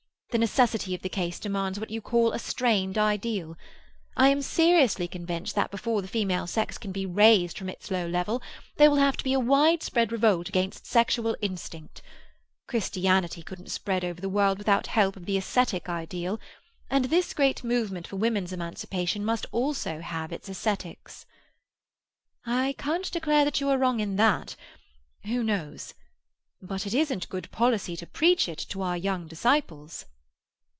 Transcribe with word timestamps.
The 0.31 0.37
necessity 0.37 0.95
of 0.95 1.01
the 1.01 1.09
case 1.09 1.39
demands 1.39 1.77
what 1.77 1.89
you 1.89 1.99
call 1.99 2.31
a 2.31 2.39
strained 2.39 2.97
ideal. 2.97 3.57
I 4.15 4.29
am 4.29 4.41
seriously 4.41 5.05
convinced 5.05 5.55
that 5.55 5.71
before 5.71 6.01
the 6.01 6.07
female 6.07 6.47
sex 6.47 6.77
can 6.77 6.93
be 6.93 7.05
raised 7.05 7.57
from 7.57 7.67
its 7.67 7.91
low 7.91 8.07
level 8.07 8.41
there 8.77 8.89
will 8.89 8.95
have 8.95 9.17
to 9.17 9.25
be 9.25 9.33
a 9.33 9.41
widespread 9.41 10.09
revolt 10.09 10.47
against 10.47 10.85
sexual 10.85 11.35
instinct. 11.41 12.01
Christianity 12.65 13.43
couldn't 13.43 13.71
spread 13.71 14.05
over 14.05 14.21
the 14.21 14.29
world 14.29 14.57
without 14.57 14.87
help 14.87 15.17
of 15.17 15.25
the 15.25 15.35
ascetic 15.35 15.89
ideal, 15.89 16.39
and 16.89 17.05
this 17.09 17.33
great 17.33 17.61
movement 17.61 18.07
for 18.07 18.15
woman's 18.15 18.53
emancipation 18.53 19.25
must 19.25 19.45
also 19.51 19.99
have 19.99 20.31
its 20.31 20.47
ascetics." 20.47 21.25
"I 22.45 22.75
can't 22.77 23.11
declare 23.11 23.43
that 23.43 23.59
you 23.59 23.67
are 23.67 23.77
wrong 23.77 23.99
in 23.99 24.15
that. 24.15 24.55
Who 25.25 25.43
knows? 25.43 25.93
But 26.61 26.87
it 26.87 26.93
isn't 26.93 27.27
good 27.27 27.51
policy 27.51 27.97
to 27.97 28.07
preach 28.07 28.47
it 28.47 28.59
to 28.69 28.81
our 28.81 28.95
young 28.95 29.27
disciples." 29.27 30.05